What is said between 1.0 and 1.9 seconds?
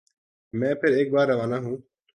بار روانہ ہوں